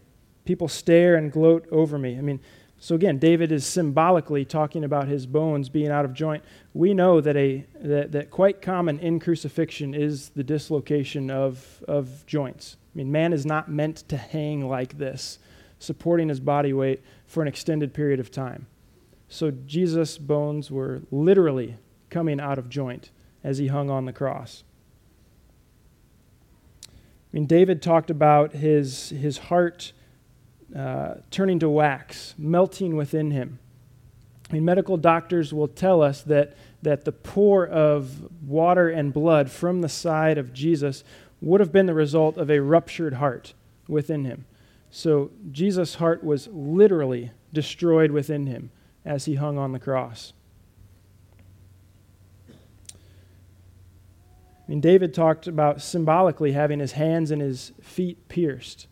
[0.46, 2.16] People stare and gloat over me.
[2.16, 2.40] I mean,
[2.78, 6.44] So again, David is symbolically talking about his bones being out of joint.
[6.74, 12.24] We know that a that, that quite common in crucifixion is the dislocation of, of
[12.26, 12.76] joints.
[12.94, 15.38] I mean, man is not meant to hang like this,
[15.78, 18.66] supporting his body weight for an extended period of time.
[19.28, 21.76] So Jesus' bones were literally
[22.10, 23.10] coming out of joint
[23.42, 24.64] as he hung on the cross.
[26.86, 26.90] I
[27.32, 29.92] mean, David talked about his, his heart
[30.74, 33.58] uh, turning to wax, melting within him.
[34.50, 39.50] I mean, medical doctors will tell us that, that the pour of water and blood
[39.50, 41.04] from the side of Jesus
[41.40, 43.54] would have been the result of a ruptured heart
[43.88, 44.46] within him.
[44.90, 48.70] So Jesus' heart was literally destroyed within him
[49.04, 50.32] as he hung on the cross.
[54.66, 58.88] I mean, David talked about symbolically having his hands and his feet pierced.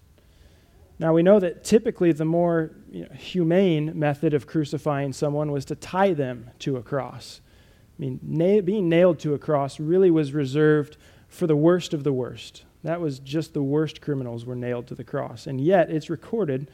[1.04, 5.66] Now, we know that typically the more you know, humane method of crucifying someone was
[5.66, 7.42] to tie them to a cross.
[7.44, 10.96] I mean, na- being nailed to a cross really was reserved
[11.28, 12.64] for the worst of the worst.
[12.84, 15.46] That was just the worst criminals were nailed to the cross.
[15.46, 16.70] And yet, it's recorded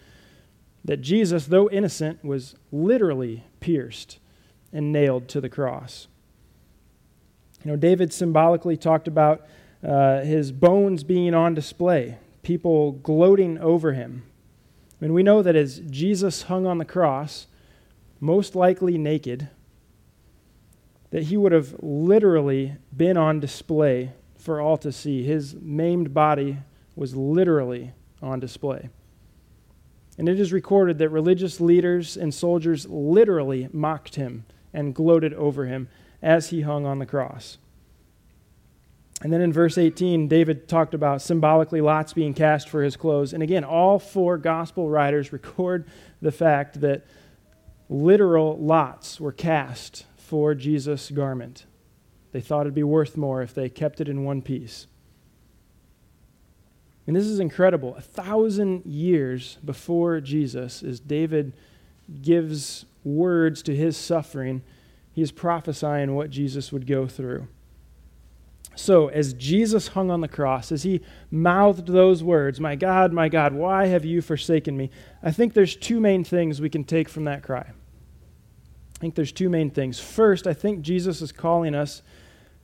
[0.85, 4.21] that Jesus, though innocent, was literally pierced
[4.73, 6.07] and nailed to the cross.
[7.65, 9.45] You know, David symbolically talked about
[9.83, 14.25] uh, his bones being on display people gloating over him.
[15.01, 17.47] I mean, we know that as Jesus hung on the cross,
[18.21, 19.49] most likely naked,
[21.11, 25.25] that he would have literally been on display for all to see.
[25.25, 26.59] His maimed body
[26.95, 28.91] was literally on display.
[30.19, 35.67] And it is recorded that religious leaders and soldiers literally mocked him and gloated over
[35.67, 35.89] him
[36.23, 37.59] as he hung on the cross.
[39.23, 43.35] And then in verse 18, David talked about symbolically lots being cast for his clothes.
[43.35, 45.87] And again, all four gospel writers record
[46.23, 47.07] the fact that
[47.89, 51.67] literal lots were cast for Jesus' garment.
[52.33, 54.87] They thought it'd be worth more if they kept it in one piece.
[57.07, 57.97] And this is incredible.
[57.97, 61.53] A thousand years before Jesus, as David
[62.23, 64.63] gives words to his suffering,
[65.13, 67.49] he is prophesying what Jesus would go through.
[68.81, 73.29] So, as Jesus hung on the cross, as he mouthed those words, My God, my
[73.29, 74.91] God, why have you forsaken me?
[75.23, 77.67] I think there's two main things we can take from that cry.
[77.69, 80.01] I think there's two main things.
[80.01, 82.01] First, I think Jesus is calling us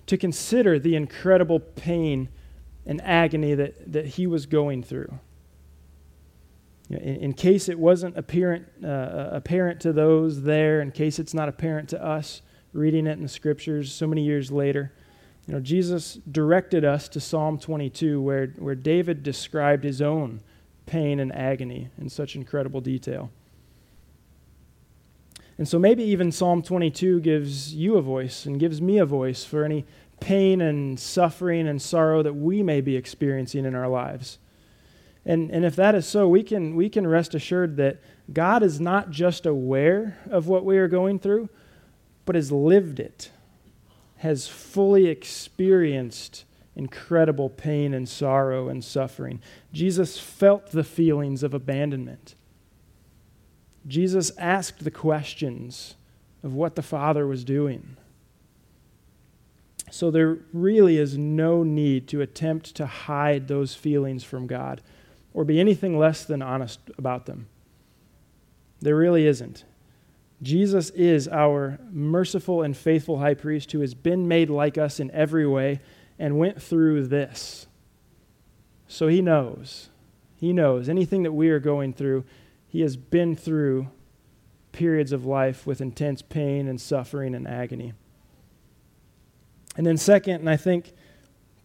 [0.06, 2.30] to consider the incredible pain
[2.86, 5.18] and agony that, that he was going through.
[6.88, 11.50] in, in, case it wasn't apparent, uh, apparent to those there, in case it's not
[11.50, 12.40] apparent to us
[12.72, 14.92] reading it in the scriptures so many years later,
[15.46, 20.40] you know, Jesus directed us to Psalm 22, where, where David described his own
[20.86, 23.30] pain and agony in such incredible detail.
[25.58, 29.44] And so maybe even Psalm 22 gives you a voice and gives me a voice
[29.44, 29.84] for any
[30.20, 34.38] pain and suffering and sorrow that we may be experiencing in our lives.
[35.24, 38.00] And, and if that is so, we can, we can rest assured that
[38.32, 41.48] God is not just aware of what we are going through,
[42.24, 43.30] but has lived it
[44.18, 49.40] has fully experienced incredible pain and sorrow and suffering.
[49.72, 52.34] Jesus felt the feelings of abandonment.
[53.86, 55.94] Jesus asked the questions
[56.42, 57.96] of what the Father was doing.
[59.90, 64.82] So there really is no need to attempt to hide those feelings from God
[65.32, 67.46] or be anything less than honest about them.
[68.80, 69.64] There really isn't.
[70.42, 75.10] Jesus is our merciful and faithful high priest who has been made like us in
[75.12, 75.80] every way
[76.18, 77.66] and went through this.
[78.86, 79.88] So he knows.
[80.38, 82.24] He knows anything that we are going through,
[82.68, 83.88] he has been through
[84.72, 87.94] periods of life with intense pain and suffering and agony.
[89.76, 90.92] And then, second, and I think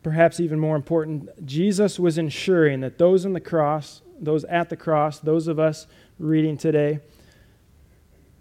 [0.03, 4.77] perhaps even more important, Jesus was ensuring that those on the cross, those at the
[4.77, 6.99] cross, those of us reading today,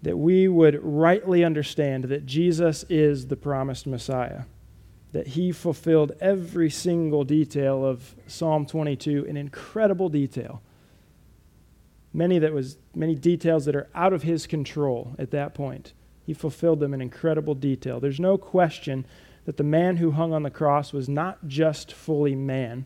[0.01, 4.43] that we would rightly understand that Jesus is the promised Messiah,
[5.11, 10.61] that he fulfilled every single detail of Psalm 22 in incredible detail.
[12.13, 15.93] Many that was many details that are out of his control at that point.
[16.25, 17.99] He fulfilled them in incredible detail.
[17.99, 19.05] There's no question
[19.45, 22.85] that the man who hung on the cross was not just fully man,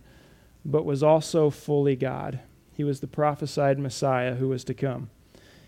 [0.63, 2.39] but was also fully God.
[2.73, 5.09] He was the prophesied Messiah who was to come.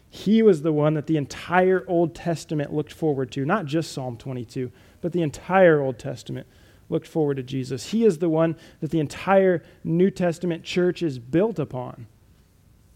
[0.10, 4.18] He was the one that the entire Old Testament looked forward to, not just Psalm
[4.18, 6.48] 22, but the entire Old Testament
[6.90, 7.92] looked forward to Jesus.
[7.92, 12.08] He is the one that the entire New Testament church is built upon.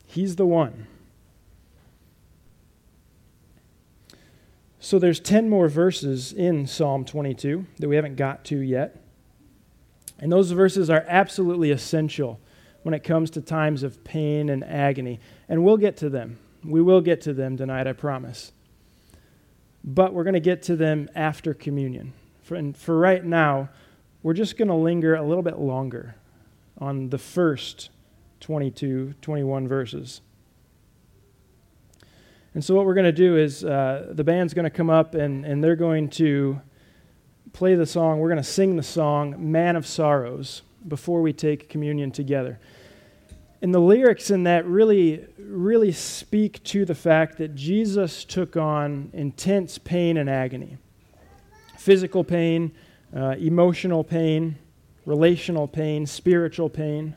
[0.06, 0.88] He's the one.
[4.80, 9.02] So there's 10 more verses in Psalm 22 that we haven't got to yet.
[10.20, 12.40] And those verses are absolutely essential
[12.84, 15.20] when it comes to times of pain and agony.
[15.48, 16.40] And we'll get to them.
[16.64, 18.52] We will get to them tonight, I promise.
[19.84, 22.14] But we're going to get to them after communion.
[22.44, 23.70] For, and for right now,
[24.24, 26.16] we're just going to linger a little bit longer
[26.78, 27.90] on the first
[28.42, 30.22] 22, 21 verses.
[32.54, 35.16] And so, what we're going to do is uh, the band's going to come up
[35.16, 36.62] and, and they're going to
[37.54, 38.20] play the song.
[38.20, 42.60] We're going to sing the song, Man of Sorrows, before we take communion together.
[43.62, 49.12] And the lyrics in that really, really speak to the fact that Jesus took on
[49.14, 50.78] intense pain and agony
[51.78, 52.72] physical pain,
[53.16, 54.56] uh, emotional pain,
[55.08, 57.16] relational pain, spiritual pain.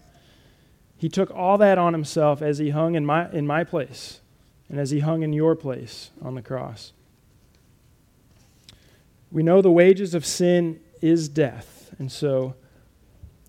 [0.97, 4.23] He took all that on himself as he hung in my, in my place
[4.71, 6.95] and as he hung in your place on the cross.
[9.31, 12.55] We know the wages of sin is death, and so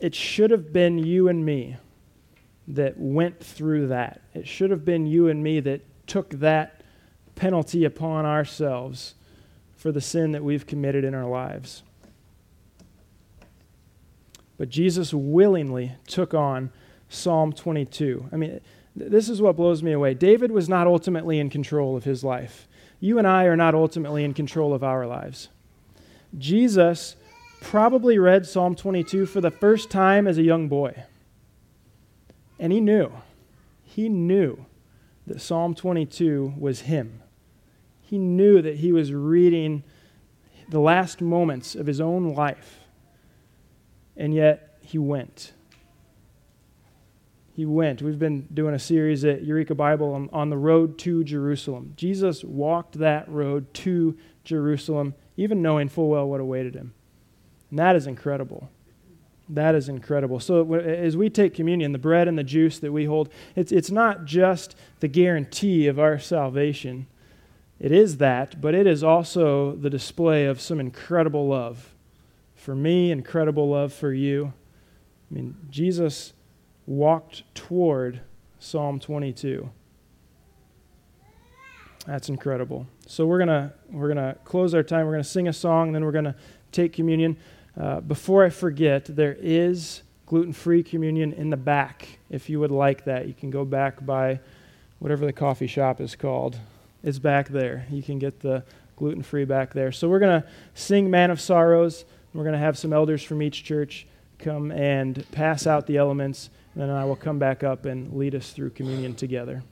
[0.02, 1.78] it should have been you and me
[2.68, 4.22] that went through that.
[4.34, 6.82] It should have been you and me that took that
[7.36, 9.16] penalty upon ourselves
[9.76, 11.84] for the sin that we've committed in our lives.
[14.58, 16.72] But Jesus willingly took on
[17.10, 18.30] Psalm 22.
[18.32, 18.62] I mean,
[18.96, 20.14] this is what blows me away.
[20.14, 22.68] David was not ultimately in control of his life.
[23.00, 25.50] You and I are not ultimately in control of our lives.
[26.38, 27.16] Jesus
[27.62, 31.04] probably read Psalm 22 for the first time as a young boy.
[32.60, 33.12] And he knew,
[33.84, 34.66] he knew
[35.28, 37.22] that Psalm 22 was him.
[38.02, 39.84] He knew that he was reading
[40.70, 42.80] the last moments of his own life.
[44.16, 45.54] And yet he went.
[47.54, 48.02] He went.
[48.02, 51.94] We've been doing a series at Eureka Bible on, on the road to Jerusalem.
[51.96, 56.94] Jesus walked that road to Jerusalem, even knowing full well what awaited him.
[57.70, 58.70] And that is incredible.
[59.48, 60.40] That is incredible.
[60.40, 63.92] So, as we take communion, the bread and the juice that we hold, it's, it's
[63.92, 67.06] not just the guarantee of our salvation.
[67.80, 71.94] It is that, but it is also the display of some incredible love
[72.56, 74.54] for me, incredible love for you.
[75.30, 76.34] I mean, Jesus
[76.88, 78.22] walked toward
[78.58, 79.70] Psalm 22.
[82.08, 82.88] That's incredible.
[83.08, 85.06] So we're gonna we're gonna close our time.
[85.06, 86.36] We're gonna sing a song, and then we're gonna
[86.72, 87.38] take communion.
[87.80, 92.20] Uh, before I forget, there is gluten-free communion in the back.
[92.30, 94.40] If you would like that, you can go back by
[95.00, 96.58] whatever the coffee shop is called.
[97.04, 97.86] It's back there.
[97.92, 98.64] You can get the
[98.96, 99.92] gluten-free back there.
[99.92, 104.08] So we're gonna sing "Man of Sorrows." We're gonna have some elders from each church
[104.40, 108.36] come and pass out the elements, and then I will come back up and lead
[108.36, 109.64] us through communion together.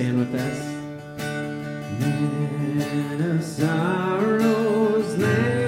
[0.00, 0.58] Stand with us?
[2.00, 5.59] Man of sorrows, Lamb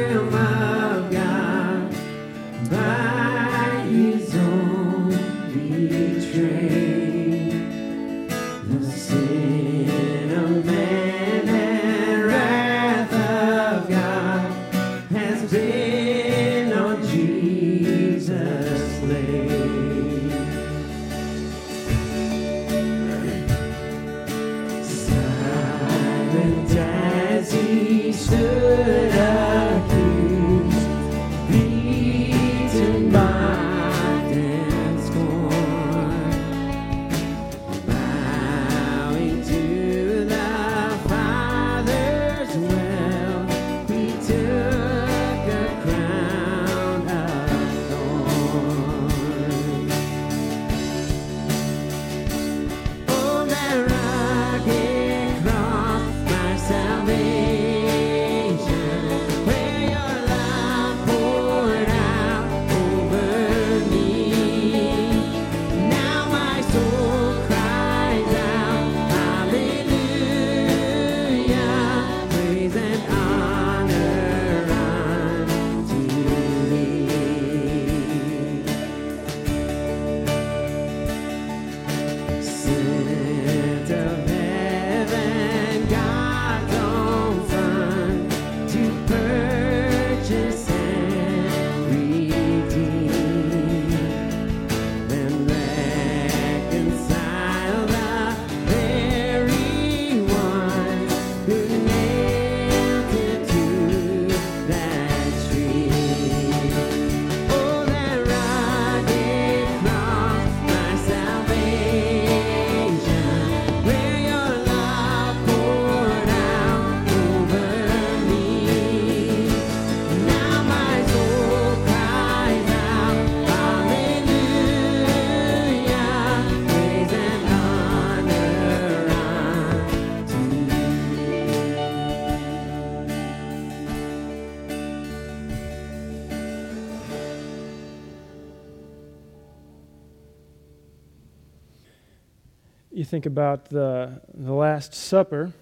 [143.12, 145.52] think about the, the Last Supper,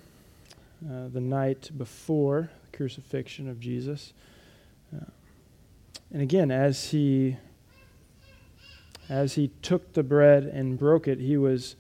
[0.88, 4.12] uh, the night before the crucifixion of Jesus.
[4.94, 5.07] Uh,
[6.12, 7.36] and again, as he
[9.09, 11.74] as he took the bread and broke it, he was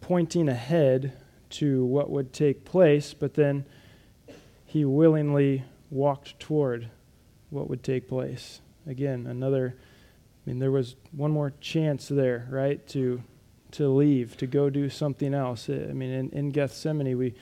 [0.00, 1.12] pointing ahead
[1.50, 3.64] to what would take place, but then
[4.66, 6.90] he willingly walked toward
[7.50, 8.60] what would take place.
[8.88, 12.84] Again, another I mean there was one more chance there, right?
[12.88, 13.22] To
[13.74, 15.68] to leave, to go do something else.
[15.68, 17.34] I mean in, in Gethsemane we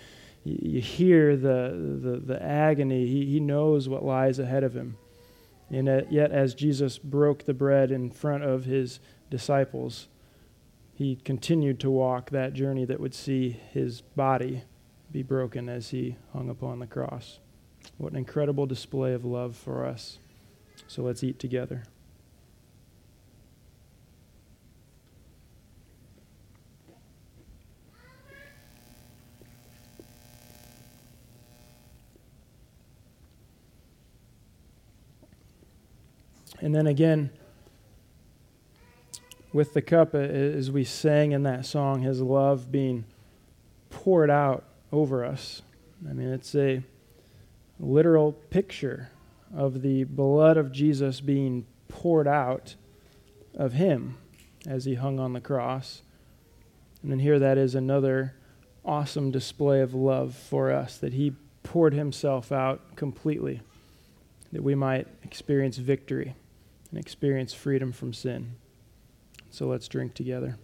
[0.45, 3.07] you hear the, the, the agony.
[3.07, 4.97] He, he knows what lies ahead of him.
[5.71, 10.09] And yet, as Jesus broke the bread in front of his disciples,
[10.95, 14.65] he continued to walk that journey that would see his body
[15.11, 17.39] be broken as he hung upon the cross.
[17.97, 20.19] What an incredible display of love for us.
[20.89, 21.85] So let's eat together.
[36.63, 37.31] And then again,
[39.53, 43.05] with the cup, as we sang in that song, His love being
[43.91, 45.63] poured out over us.
[46.09, 46.85] I mean, it's a
[47.81, 49.11] literal picture
[49.53, 52.77] of the blood of Jesus being poured out
[53.57, 54.17] of Him
[54.65, 56.03] as He hung on the cross.
[57.03, 58.37] And then here, that is another
[58.85, 61.35] awesome display of love for us that He
[61.65, 63.63] poured Himself out completely
[64.53, 66.37] that we might experience victory
[66.93, 68.55] and experience freedom from sin.
[69.51, 70.59] So let's drink together.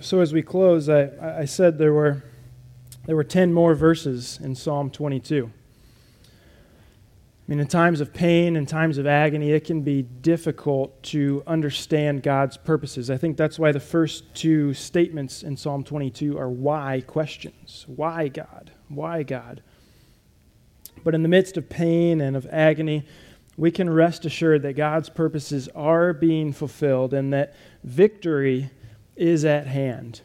[0.00, 2.22] So as we close, I, I said there were
[3.06, 5.50] there were ten more verses in Psalm 22
[7.48, 12.22] mean, in times of pain and times of agony, it can be difficult to understand
[12.22, 13.10] God's purposes.
[13.10, 17.84] I think that's why the first two statements in Psalm 22 are why questions.
[17.88, 18.70] Why God?
[18.88, 19.62] Why God?
[21.02, 23.06] But in the midst of pain and of agony,
[23.56, 28.70] we can rest assured that God's purposes are being fulfilled and that victory
[29.16, 30.20] is at hand.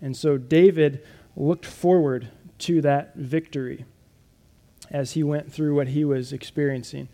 [0.00, 2.28] And so David looked forward
[2.58, 3.84] to that victory
[4.90, 7.08] as he went through what he was experiencing.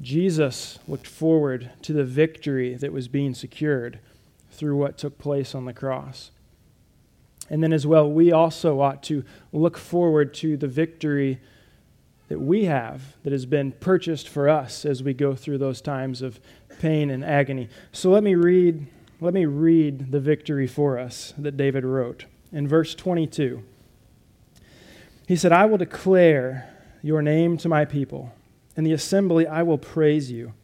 [0.00, 3.98] Jesus looked forward to the victory that was being secured
[4.50, 6.30] through what took place on the cross.
[7.50, 11.38] And then, as well, we also ought to look forward to the victory
[12.28, 16.22] that we have that has been purchased for us as we go through those times
[16.22, 16.40] of
[16.78, 17.68] pain and agony.
[17.92, 18.86] So let me read
[19.22, 22.24] let me read the victory for us that David wrote.
[22.50, 23.62] In verse 22,
[25.28, 26.68] he said, I will declare
[27.02, 28.32] your name to my people.
[28.76, 30.54] In the assembly, I will praise you.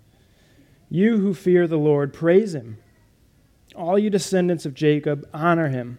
[0.89, 2.78] You who fear the Lord, praise him.
[3.74, 5.99] All you descendants of Jacob, honor him.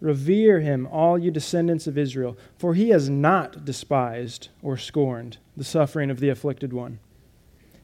[0.00, 5.64] Revere him, all you descendants of Israel, for he has not despised or scorned the
[5.64, 6.98] suffering of the afflicted one.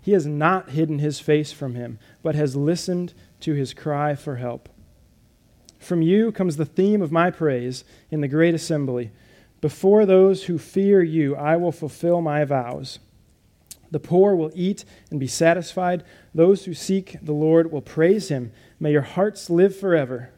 [0.00, 4.36] He has not hidden his face from him, but has listened to his cry for
[4.36, 4.68] help.
[5.78, 9.10] From you comes the theme of my praise in the great assembly.
[9.62, 12.98] Before those who fear you, I will fulfill my vows.
[13.92, 16.02] The poor will eat and be satisfied.
[16.34, 18.52] Those who seek the Lord will praise him.
[18.80, 20.30] May your hearts live forever.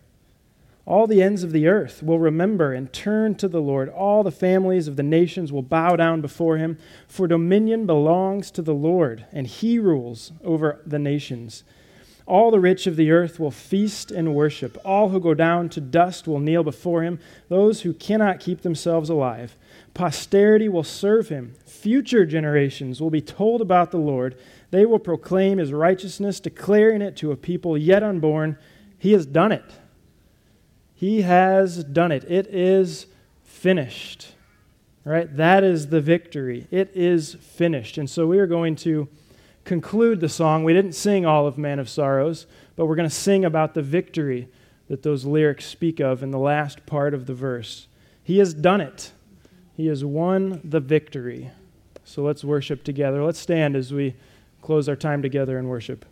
[0.86, 3.88] All the ends of the earth will remember and turn to the Lord.
[3.88, 6.76] All the families of the nations will bow down before him.
[7.08, 11.64] For dominion belongs to the Lord, and he rules over the nations.
[12.26, 14.78] All the rich of the earth will feast and worship.
[14.84, 17.18] All who go down to dust will kneel before him,
[17.48, 19.56] those who cannot keep themselves alive.
[19.92, 21.54] Posterity will serve him.
[21.66, 24.38] Future generations will be told about the Lord.
[24.70, 28.56] They will proclaim his righteousness, declaring it to a people yet unborn.
[28.98, 29.64] He has done it.
[30.94, 32.24] He has done it.
[32.24, 33.06] It is
[33.42, 34.28] finished.
[35.04, 35.36] Right?
[35.36, 36.66] That is the victory.
[36.70, 37.98] It is finished.
[37.98, 39.08] And so we are going to
[39.64, 40.64] conclude the song.
[40.64, 42.46] We didn't sing all of Man of Sorrows,
[42.76, 44.48] but we're going to sing about the victory
[44.88, 47.88] that those lyrics speak of in the last part of the verse.
[48.22, 49.12] He has done it,
[49.76, 51.50] He has won the victory.
[52.04, 53.24] So let's worship together.
[53.24, 54.14] Let's stand as we
[54.60, 56.04] close our time together in worship.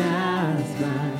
[0.00, 1.19] By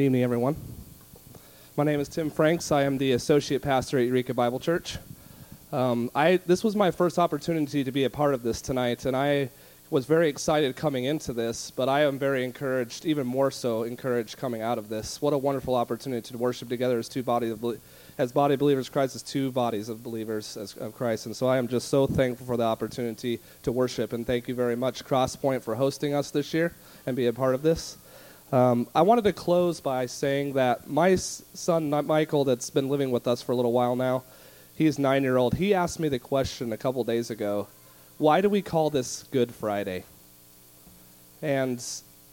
[0.00, 0.56] Good evening, everyone.
[1.76, 2.72] My name is Tim Franks.
[2.72, 4.96] I am the associate pastor at Eureka Bible Church.
[5.72, 9.14] Um, I, this was my first opportunity to be a part of this tonight, and
[9.14, 9.50] I
[9.90, 14.38] was very excited coming into this, but I am very encouraged, even more so encouraged
[14.38, 15.20] coming out of this.
[15.20, 17.78] What a wonderful opportunity to worship together as two bodies of,
[18.16, 18.88] as body believers.
[18.88, 22.06] Christ as two bodies of believers as, of Christ, and so I am just so
[22.06, 24.14] thankful for the opportunity to worship.
[24.14, 26.72] And thank you very much, Crosspoint, for hosting us this year
[27.04, 27.98] and be a part of this.
[28.52, 33.28] Um, I wanted to close by saying that my son, Michael, that's been living with
[33.28, 34.24] us for a little while now,
[34.74, 35.54] he's nine year old.
[35.54, 37.68] He asked me the question a couple days ago
[38.18, 40.04] why do we call this Good Friday?
[41.40, 41.82] And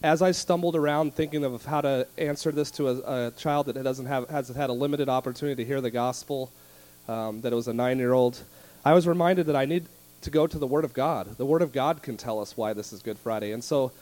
[0.04, 3.82] as I stumbled around thinking of how to answer this to a, a child that
[3.82, 6.52] doesn't have, has had a limited opportunity to hear the gospel,
[7.08, 8.38] um, that it was a nine year old,
[8.84, 9.86] I was reminded that I need
[10.22, 11.38] to go to the Word of God.
[11.38, 13.52] The Word of God can tell us why this is Good Friday.
[13.54, 13.94] And so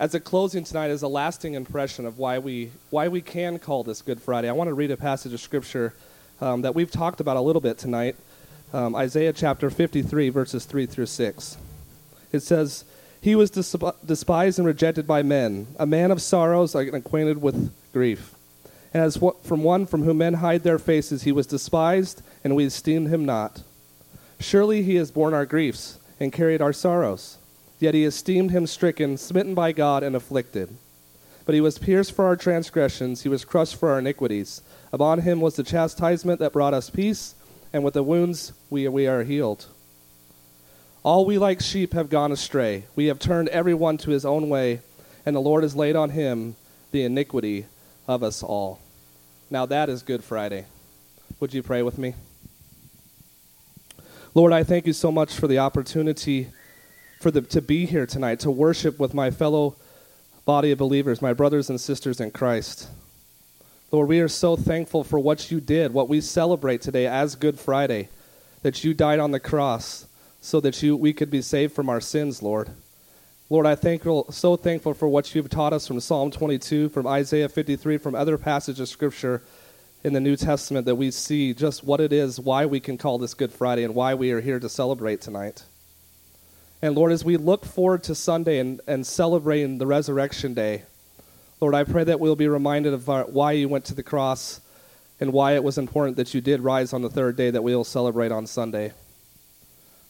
[0.00, 3.84] as a closing tonight, as a lasting impression of why we why we can call
[3.84, 5.92] this Good Friday, I want to read a passage of Scripture
[6.40, 8.16] um, that we've talked about a little bit tonight.
[8.72, 11.58] Um, Isaiah chapter 53, verses 3 through 6.
[12.32, 12.84] It says,
[13.20, 13.76] He was dis-
[14.06, 18.34] despised and rejected by men, a man of sorrows and acquainted with grief.
[18.94, 22.56] And as what, from one from whom men hide their faces, he was despised, and
[22.56, 23.62] we esteemed him not.
[24.38, 27.36] Surely he has borne our griefs and carried our sorrows.
[27.80, 30.76] Yet he esteemed him stricken, smitten by God, and afflicted.
[31.46, 34.62] But he was pierced for our transgressions, he was crushed for our iniquities.
[34.92, 37.34] Upon him was the chastisement that brought us peace,
[37.72, 39.66] and with the wounds we, we are healed.
[41.02, 42.84] All we like sheep have gone astray.
[42.94, 44.82] We have turned every one to his own way,
[45.24, 46.56] and the Lord has laid on him
[46.92, 47.64] the iniquity
[48.06, 48.80] of us all.
[49.48, 50.66] Now that is Good Friday.
[51.40, 52.14] Would you pray with me?
[54.34, 56.50] Lord, I thank you so much for the opportunity
[57.20, 59.76] for the, to be here tonight, to worship with my fellow
[60.46, 62.88] body of believers, my brothers and sisters in Christ.
[63.92, 67.60] Lord, we are so thankful for what you did, what we celebrate today as Good
[67.60, 68.08] Friday,
[68.62, 70.06] that you died on the cross
[70.40, 72.70] so that you, we could be saved from our sins, Lord.
[73.50, 77.48] Lord, I thank so thankful for what you've taught us from Psalm 22, from Isaiah
[77.50, 79.42] 53, from other passages of Scripture
[80.02, 83.18] in the New Testament that we see just what it is, why we can call
[83.18, 85.64] this Good Friday, and why we are here to celebrate tonight.
[86.82, 90.82] And Lord, as we look forward to Sunday and, and celebrating the resurrection day,
[91.60, 94.60] Lord, I pray that we'll be reminded of our, why you went to the cross
[95.20, 97.84] and why it was important that you did rise on the third day that we'll
[97.84, 98.92] celebrate on Sunday.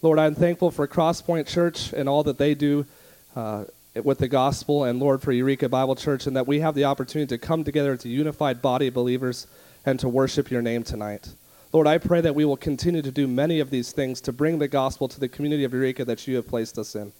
[0.00, 2.86] Lord, I'm thankful for Crosspoint Church and all that they do
[3.34, 3.64] uh,
[4.04, 7.36] with the gospel, and Lord, for Eureka Bible Church, and that we have the opportunity
[7.36, 9.48] to come together as a unified body of believers
[9.84, 11.30] and to worship your name tonight.
[11.72, 14.58] Lord, I pray that we will continue to do many of these things to bring
[14.58, 17.12] the gospel to the community of Eureka that you have placed us in.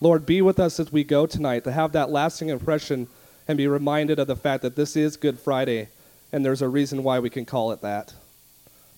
[0.00, 3.06] Lord, be with us as we go tonight to have that lasting impression
[3.46, 5.88] and be reminded of the fact that this is Good Friday
[6.32, 8.14] and there's a reason why we can call it that.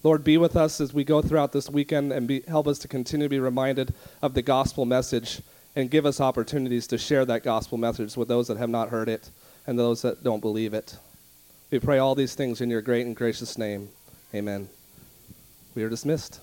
[0.05, 2.89] Lord, be with us as we go throughout this weekend and be, help us to
[2.89, 3.93] continue to be reminded
[4.23, 5.43] of the gospel message
[5.75, 9.09] and give us opportunities to share that gospel message with those that have not heard
[9.09, 9.29] it
[9.67, 10.97] and those that don't believe it.
[11.73, 13.89] We pray all these things in your great and gracious name.
[14.35, 14.69] Amen.
[15.75, 16.41] We are dismissed.